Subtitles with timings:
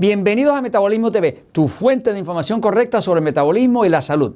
[0.00, 4.32] Bienvenidos a Metabolismo TV, tu fuente de información correcta sobre el metabolismo y la salud.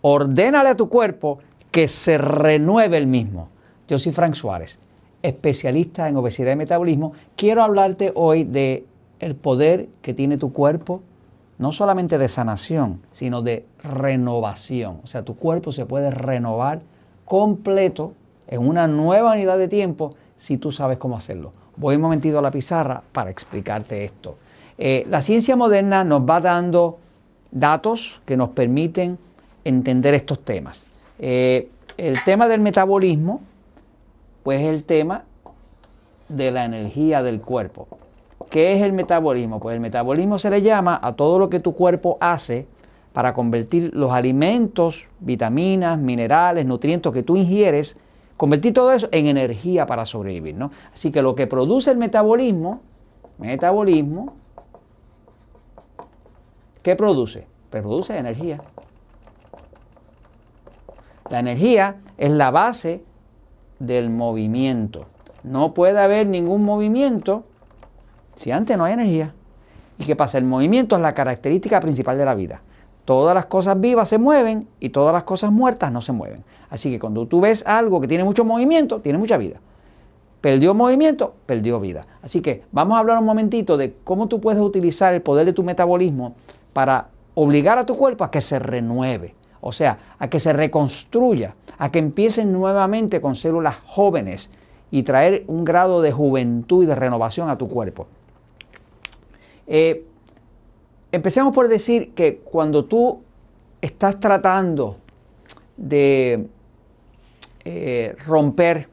[0.00, 1.38] Ordénale a tu cuerpo
[1.70, 3.50] que se renueve el mismo.
[3.86, 4.80] Yo soy Frank Suárez,
[5.22, 7.12] especialista en obesidad y metabolismo.
[7.36, 8.84] Quiero hablarte hoy de
[9.20, 11.02] el poder que tiene tu cuerpo,
[11.58, 14.98] no solamente de sanación, sino de renovación.
[15.04, 16.80] O sea, tu cuerpo se puede renovar
[17.24, 18.14] completo
[18.48, 21.52] en una nueva unidad de tiempo si tú sabes cómo hacerlo.
[21.76, 24.36] Voy un momentito a la pizarra para explicarte esto.
[24.82, 26.98] Eh, la ciencia moderna nos va dando
[27.50, 29.18] datos que nos permiten
[29.62, 30.86] entender estos temas.
[31.18, 33.42] Eh, el tema del metabolismo,
[34.42, 35.24] pues es el tema
[36.30, 37.88] de la energía del cuerpo.
[38.48, 39.60] ¿Qué es el metabolismo?
[39.60, 42.66] Pues el metabolismo se le llama a todo lo que tu cuerpo hace
[43.12, 47.98] para convertir los alimentos, vitaminas, minerales, nutrientes que tú ingieres,
[48.38, 50.56] convertir todo eso en energía para sobrevivir.
[50.56, 50.70] ¿no?
[50.94, 52.80] Así que lo que produce el metabolismo,
[53.38, 54.40] metabolismo,
[56.82, 57.46] ¿Qué produce?
[57.70, 58.60] produce energía.
[61.30, 63.02] La energía es la base
[63.78, 65.06] del movimiento.
[65.44, 67.44] No puede haber ningún movimiento
[68.34, 69.32] si antes no hay energía.
[69.98, 70.38] ¿Y qué pasa?
[70.38, 72.62] El movimiento es la característica principal de la vida.
[73.04, 76.42] Todas las cosas vivas se mueven y todas las cosas muertas no se mueven.
[76.68, 79.60] Así que cuando tú ves algo que tiene mucho movimiento, tiene mucha vida.
[80.40, 82.06] Perdió movimiento, perdió vida.
[82.22, 85.52] Así que vamos a hablar un momentito de cómo tú puedes utilizar el poder de
[85.52, 86.34] tu metabolismo
[86.72, 91.54] para obligar a tu cuerpo a que se renueve, o sea, a que se reconstruya,
[91.78, 94.50] a que empiecen nuevamente con células jóvenes
[94.90, 98.06] y traer un grado de juventud y de renovación a tu cuerpo.
[99.66, 100.04] Eh,
[101.12, 103.22] empecemos por decir que cuando tú
[103.80, 104.96] estás tratando
[105.76, 106.46] de
[107.64, 108.88] eh, romper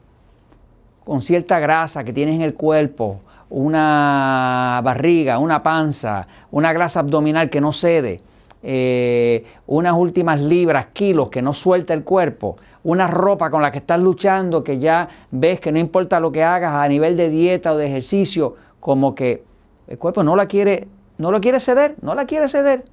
[1.04, 7.48] con cierta grasa que tienes en el cuerpo una barriga, una panza, una grasa abdominal
[7.50, 8.20] que no cede,
[8.62, 13.78] eh, unas últimas libras, kilos que no suelta el cuerpo, una ropa con la que
[13.78, 17.72] estás luchando que ya ves que no importa lo que hagas a nivel de dieta
[17.72, 19.44] o de ejercicio, como que
[19.86, 22.84] el cuerpo no la quiere, no lo quiere ceder, no la quiere ceder,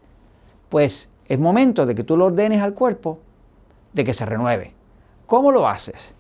[0.70, 3.20] pues es momento de que tú lo ordenes al cuerpo
[3.94, 4.74] de que se renueve.
[5.26, 6.14] ¿Cómo lo haces?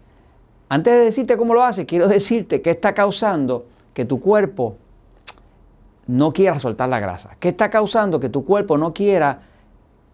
[0.67, 4.75] Antes de decirte cómo lo haces, quiero decirte qué está causando que tu cuerpo
[6.05, 7.37] no quiera soltar la grasa?
[7.39, 9.39] ¿Qué está causando que tu cuerpo no quiera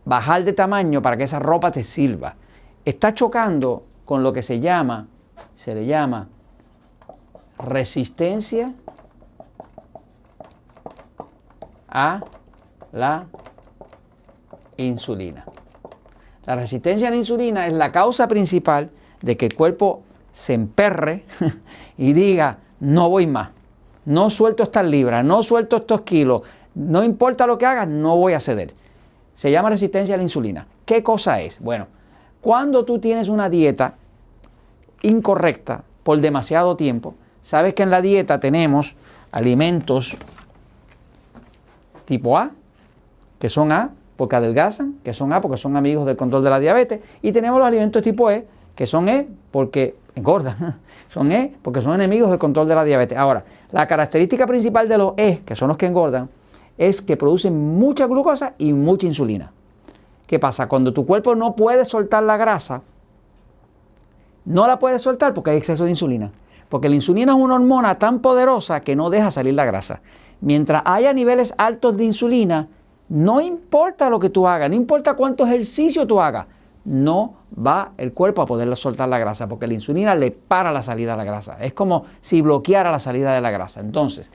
[0.06, 2.36] bajar de tamaño para que esa ropa te sirva?
[2.86, 5.08] Está chocando con lo que se llama,
[5.56, 6.30] se le llama
[7.58, 8.74] resistencia
[11.90, 12.22] a
[12.92, 13.26] la
[14.78, 15.44] insulina.
[16.46, 18.92] La resistencia a la insulina es la causa principal
[19.24, 21.26] de que el cuerpo se emperre
[21.98, 23.50] y diga, no voy más
[24.06, 26.42] no suelto estas libras, no suelto estos kilos,
[26.76, 28.74] no importa lo que hagas, no voy a ceder.
[29.36, 30.68] Se llama resistencia a la insulina.
[30.86, 31.60] ¿Qué cosa es?
[31.60, 31.88] Bueno,
[32.42, 33.96] cuando tú tienes una dieta
[35.02, 38.96] incorrecta por demasiado tiempo, sabes que en la dieta tenemos
[39.32, 40.16] alimentos
[42.06, 42.52] tipo A,
[43.40, 46.60] que son A porque adelgazan, que son A porque son amigos del control de la
[46.60, 48.46] diabetes, y tenemos los alimentos tipo E,
[48.76, 50.80] que son E porque engordan.
[51.08, 53.18] Son E porque son enemigos del control de la diabetes.
[53.18, 56.30] Ahora, la característica principal de los E, que son los que engordan,
[56.78, 59.52] es que producen mucha glucosa y mucha insulina.
[60.26, 60.70] ¿Qué pasa?
[60.70, 62.82] Cuando tu cuerpo no puede soltar la grasa,
[64.46, 66.32] no la puede soltar porque hay exceso de insulina.
[66.70, 70.00] Porque la insulina es una hormona tan poderosa que no deja salir la grasa.
[70.40, 72.70] Mientras haya niveles altos de insulina,
[73.10, 76.48] no importa lo que tú hagas, no importa cuánto ejercicio tú hagas,
[76.86, 80.82] no va el cuerpo a poder soltar la grasa, porque la insulina le para la
[80.82, 81.58] salida de la grasa.
[81.62, 83.80] Es como si bloqueara la salida de la grasa.
[83.80, 84.32] Entonces,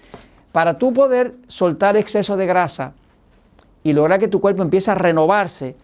[0.53, 2.93] para tú poder soltar exceso de grasa
[3.83, 5.77] y lograr que tu cuerpo empiece a renovarse,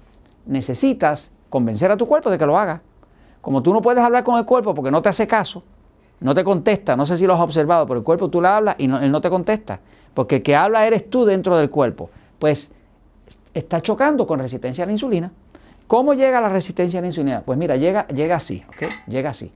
[0.47, 2.81] necesitas convencer a tu cuerpo de que lo haga.
[3.41, 5.63] Como tú no puedes hablar con el cuerpo porque no te hace caso,
[6.21, 8.77] no te contesta, no sé si lo has observado, pero el cuerpo tú le hablas
[8.79, 9.81] y él no te contesta,
[10.15, 12.11] porque el que habla eres tú dentro del cuerpo.
[12.39, 12.71] Pues
[13.53, 15.33] está chocando con resistencia a la insulina.
[15.93, 17.43] ¿Cómo llega la resistencia a la insulina?
[17.43, 18.91] Pues mira, llega, llega así, ¿ok?
[19.09, 19.53] Llega así.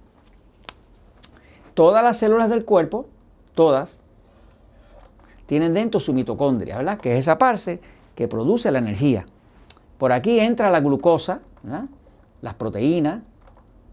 [1.73, 3.07] Todas las células del cuerpo,
[3.55, 4.03] todas,
[5.47, 6.99] tienen dentro su mitocondria, ¿verdad?
[6.99, 7.81] Que es esa parte
[8.15, 9.25] que produce la energía.
[9.97, 11.41] Por aquí entra la glucosa,
[12.43, 13.23] las proteínas,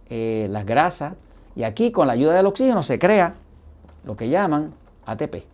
[0.09, 1.13] eh, las grasas,
[1.55, 3.35] y aquí con la ayuda del oxígeno se crea
[4.03, 4.73] lo que llaman
[5.05, 5.45] ATP,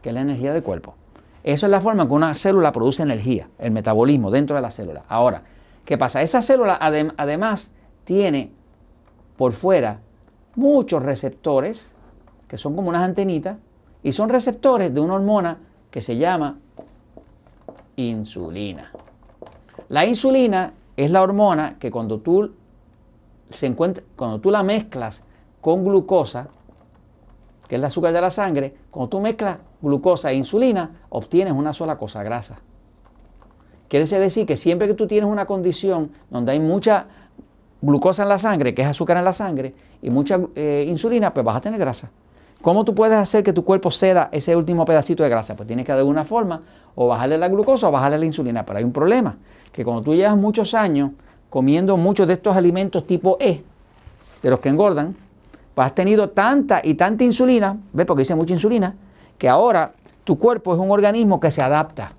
[0.00, 0.94] que es la energía del cuerpo.
[1.42, 4.70] Eso es la forma en que una célula produce energía, el metabolismo dentro de la
[4.70, 5.02] célula.
[5.08, 5.42] Ahora,
[5.90, 6.22] ¿Qué pasa?
[6.22, 7.72] Esa célula además
[8.04, 8.52] tiene
[9.36, 9.98] por fuera
[10.54, 11.90] muchos receptores,
[12.46, 13.56] que son como unas antenitas,
[14.04, 15.58] y son receptores de una hormona
[15.90, 16.60] que se llama
[17.96, 18.92] insulina.
[19.88, 22.54] La insulina es la hormona que cuando tú,
[23.46, 25.24] se encuentra, cuando tú la mezclas
[25.60, 26.50] con glucosa,
[27.66, 31.72] que es el azúcar de la sangre, cuando tú mezclas glucosa e insulina, obtienes una
[31.72, 32.60] sola cosa, grasa.
[33.90, 37.06] Quiere decir que siempre que tú tienes una condición donde hay mucha
[37.82, 41.44] glucosa en la sangre, que es azúcar en la sangre, y mucha eh, insulina, pues
[41.44, 42.08] vas a tener grasa.
[42.62, 45.56] ¿Cómo tú puedes hacer que tu cuerpo ceda ese último pedacito de grasa?
[45.56, 46.60] Pues tienes que de alguna forma
[46.94, 48.64] o bajarle la glucosa o bajarle la insulina.
[48.64, 49.36] Pero hay un problema,
[49.72, 51.10] que cuando tú llevas muchos años
[51.48, 53.64] comiendo muchos de estos alimentos tipo E,
[54.40, 55.16] de los que engordan,
[55.74, 58.06] pues has tenido tanta y tanta insulina, ¿ves?
[58.06, 58.94] Porque dice mucha insulina,
[59.36, 62.12] que ahora tu cuerpo es un organismo que se adapta.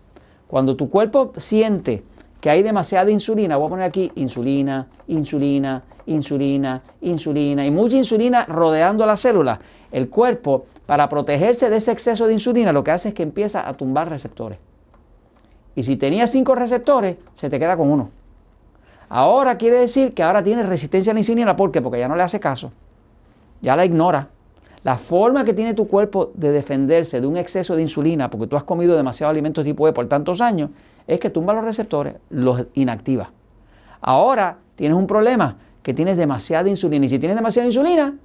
[0.51, 2.03] Cuando tu cuerpo siente
[2.41, 8.43] que hay demasiada insulina, voy a poner aquí insulina, insulina, insulina, insulina y mucha insulina
[8.43, 9.61] rodeando la célula,
[9.93, 13.65] el cuerpo, para protegerse de ese exceso de insulina, lo que hace es que empieza
[13.65, 14.59] a tumbar receptores.
[15.73, 18.09] Y si tenía cinco receptores, se te queda con uno.
[19.07, 21.55] Ahora quiere decir que ahora tiene resistencia a la insulina.
[21.55, 21.81] ¿Por qué?
[21.81, 22.73] Porque ya no le hace caso.
[23.61, 24.27] Ya la ignora.
[24.83, 28.55] La forma que tiene tu cuerpo de defenderse de un exceso de insulina, porque tú
[28.55, 30.71] has comido demasiados alimentos tipo E por tantos años,
[31.07, 33.31] es que tumba los receptores, los inactiva.
[34.01, 37.05] Ahora tienes un problema, que tienes demasiada insulina.
[37.05, 38.15] Y si tienes demasiada insulina,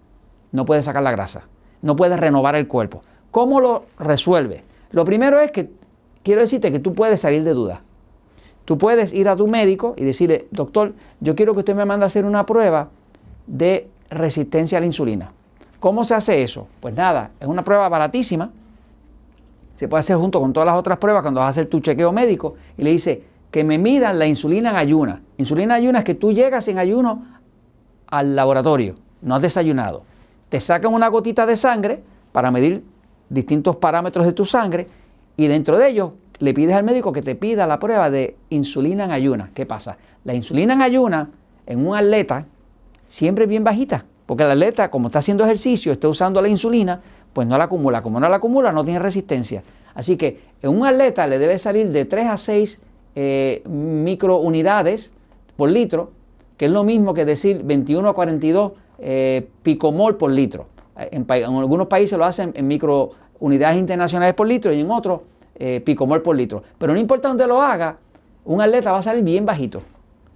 [0.53, 1.44] no puedes sacar la grasa
[1.82, 3.02] no puedes renovar el cuerpo.
[3.31, 4.64] ¿Cómo lo resuelve?
[4.91, 5.70] Lo primero es que
[6.23, 7.82] quiero decirte que tú puedes salir de duda.
[8.64, 12.05] Tú puedes ir a tu médico y decirle, doctor, yo quiero que usted me mande
[12.05, 12.91] a hacer una prueba
[13.47, 15.32] de resistencia a la insulina.
[15.81, 16.69] ¿Cómo se hace eso?
[16.81, 18.50] Pues nada, es una prueba baratísima.
[19.75, 22.12] Se puede hacer junto con todas las otras pruebas cuando vas a hacer tu chequeo
[22.12, 25.23] médico y le dice que me midan la insulina en ayuna.
[25.37, 27.25] Insulina en ayuna es que tú llegas en ayuno
[28.06, 30.05] al laboratorio, no has desayunado
[30.49, 32.02] te sacan una gotita de sangre
[32.32, 32.84] para medir
[33.28, 34.87] distintos parámetros de tu sangre
[35.37, 39.05] y dentro de ellos le pides al médico que te pida la prueba de insulina
[39.05, 39.50] en ayuna.
[39.55, 39.96] ¿Qué pasa?
[40.25, 41.31] La insulina en ayuna
[41.67, 42.46] en un atleta
[43.08, 47.00] siempre es bien bajita, porque el atleta como está haciendo ejercicio, está usando la insulina,
[47.32, 48.02] pues no la acumula.
[48.02, 49.62] Como no la acumula, no tiene resistencia.
[49.94, 52.81] Así que en un atleta le debe salir de 3 a 6
[53.14, 55.12] eh, microunidades
[55.56, 56.11] por litro,
[56.56, 60.67] que es lo mismo que decir 21 a 42 eh, picomol por litro.
[60.96, 65.20] En, algunos países lo hacen en microunidades internacionales por litro y en otros
[65.55, 66.62] eh, picomol por litro.
[66.78, 67.96] Pero no importa dónde lo haga,
[68.44, 69.82] un atleta va a salir bien bajito,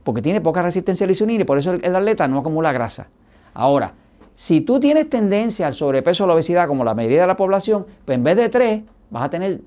[0.05, 3.09] porque tiene poca resistencia a la insulina y por eso el, atleta no acumula grasa.
[3.55, 3.95] Ahora,
[4.35, 7.87] si tú tienes tendencia al sobrepeso o la obesidad como la mayoría de la población,
[8.05, 9.61] pues en vez de 3, vas a tener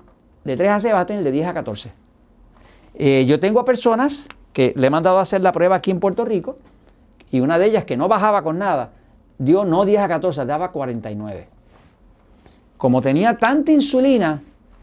[0.44, 1.92] de 3 a 6, vas a tener de 10 a 14.
[2.94, 6.00] Eh, yo tengo a personas que le he mandado a hacer la prueba aquí en
[6.00, 6.56] Puerto Rico
[7.30, 8.90] y una de ellas que no bajaba con nada,
[9.38, 11.48] dio no 10 a 14, daba 49.
[12.76, 14.42] Como tenía tanta insulina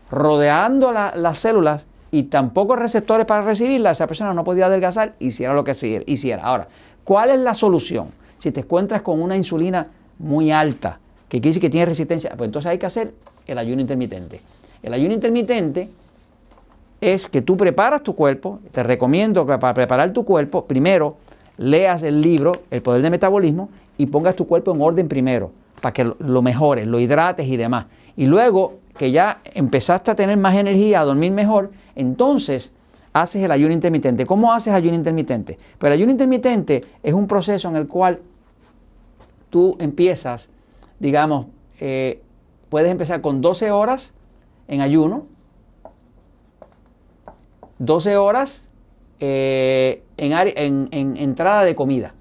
[0.09, 5.63] rodeando las células y tampoco receptores para recibirla, esa persona no podía adelgazar, hiciera lo
[5.63, 6.43] que hiciera.
[6.43, 6.67] Ahora,
[7.03, 8.09] ¿cuál es la solución?
[8.41, 9.85] Si te encuentras con una insulina
[10.17, 10.97] muy alta,
[11.29, 13.13] que quiere decir que tiene resistencia, pues entonces hay que hacer
[13.45, 14.41] el ayuno intermitente.
[14.81, 15.87] El ayuno intermitente
[16.99, 21.17] es que tú preparas tu cuerpo, te recomiendo que para preparar tu cuerpo, primero
[21.59, 23.69] leas el libro, El Poder del Metabolismo,
[23.99, 27.85] y pongas tu cuerpo en orden primero, para que lo mejores, lo hidrates y demás.
[28.17, 32.73] Y luego que ya empezaste a tener más energía, a dormir mejor, entonces
[33.13, 34.25] haces el ayuno intermitente.
[34.25, 35.59] ¿Cómo haces ayuno intermitente?
[35.77, 38.19] Pues el ayuno intermitente es un proceso en el cual
[39.51, 40.49] tú empiezas,
[40.97, 41.45] digamos,
[41.79, 42.23] eh,
[42.69, 44.15] puedes empezar con 12 horas
[44.67, 45.27] en ayuno,
[47.77, 48.67] 12 horas
[49.19, 52.13] eh, en, en, entrada de comida.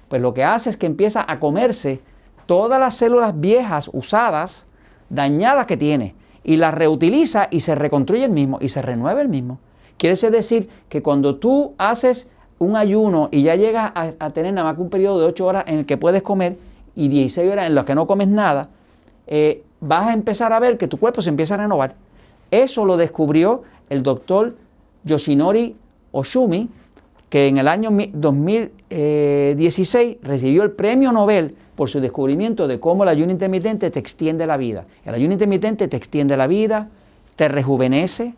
[0.07, 2.01] Pues lo que hace es que empieza a comerse
[2.45, 4.67] todas las células viejas, usadas,
[5.09, 9.29] dañadas que tiene, y las reutiliza y se reconstruye el mismo y se renueva el
[9.29, 9.59] mismo.
[9.97, 14.75] Quiere decir que cuando tú haces un ayuno y ya llegas a, tener nada más
[14.75, 16.57] que un periodo de 8 horas en el que puedes comer
[16.95, 18.69] y 16 horas en las que no comes nada,
[19.27, 21.93] eh, vas a empezar a ver que tu cuerpo se empieza a renovar.
[22.51, 24.55] Eso lo descubrió el doctor
[25.03, 25.75] Yoshinori
[26.11, 26.69] Oshumi,
[27.29, 33.09] que en el año 2016 recibió el premio Nobel por su descubrimiento de cómo el
[33.09, 34.85] ayuno intermitente te extiende la vida.
[35.05, 36.89] El ayuno intermitente te extiende la vida,
[37.35, 38.33] te rejuvenece,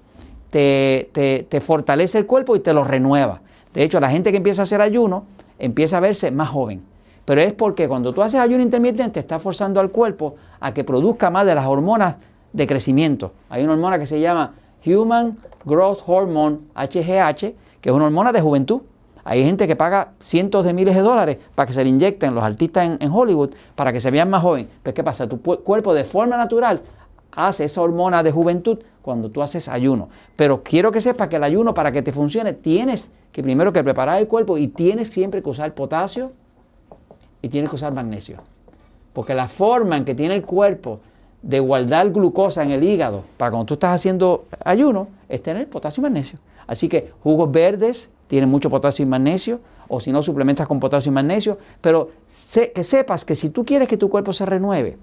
[0.49, 1.09] te,
[1.47, 3.41] te fortalece el cuerpo y te lo renueva.
[3.73, 5.25] De hecho, la gente que empieza a hacer ayuno
[5.57, 6.83] empieza a verse más joven.
[7.25, 11.29] Pero es porque cuando tú haces ayuno intermitente estás forzando al cuerpo a que produzca
[11.29, 12.17] más de las hormonas
[12.51, 13.31] de crecimiento.
[13.49, 18.41] Hay una hormona que se llama Human Growth Hormone, HGH, que es una hormona de
[18.41, 18.81] juventud.
[19.23, 22.43] Hay gente que paga cientos de miles de dólares para que se le inyecten los
[22.43, 24.69] artistas en, Hollywood para que se vean más jóvenes.
[24.81, 25.27] Pues ¿qué pasa?
[25.27, 26.81] Tu cuerpo de forma natural
[27.31, 30.09] hace esa hormona de juventud cuando tú haces ayuno.
[30.35, 33.83] Pero quiero que sepas que el ayuno para que te funcione tienes que primero que
[33.83, 36.31] preparar el cuerpo y tienes siempre que usar potasio
[37.41, 38.37] y tienes que usar magnesio.
[39.13, 40.99] Porque la forma en que tiene el cuerpo
[41.41, 46.01] de guardar glucosa en el hígado para cuando tú estás haciendo ayuno es tener potasio
[46.01, 46.39] y magnesio.
[46.67, 51.11] Así que jugos verdes tienen mucho potasio y magnesio, o si no, suplementas con potasio
[51.11, 52.11] y magnesio, pero
[52.73, 54.97] que sepas que si tú quieres que tu cuerpo se renueve,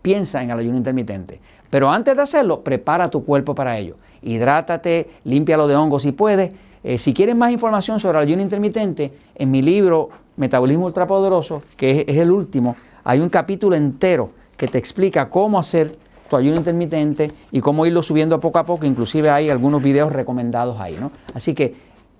[0.00, 1.40] piensa en el ayuno intermitente.
[1.70, 3.96] Pero antes de hacerlo, prepara tu cuerpo para ello.
[4.20, 6.52] Hidrátate, límpialo de hongos si puedes.
[6.82, 12.04] Eh, si quieres más información sobre el ayuno intermitente, en mi libro Metabolismo Ultrapoderoso, que
[12.08, 15.96] es el último, hay un capítulo entero que te explica cómo hacer
[16.28, 20.80] tu ayuno intermitente y cómo irlo subiendo poco a poco, inclusive hay algunos videos recomendados
[20.80, 21.12] ahí, ¿no?
[21.34, 21.74] Así que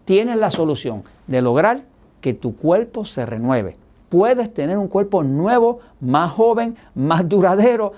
[0.05, 1.85] tienes la solución de lograr
[2.21, 3.77] que tu cuerpo se renueve.
[4.09, 7.93] Puedes tener un cuerpo nuevo, más joven, más duradero,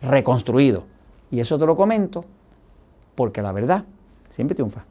[0.00, 0.84] reconstruido.
[1.30, 2.24] Y eso te lo comento
[3.14, 3.84] porque la verdad
[4.30, 4.84] siempre triunfa.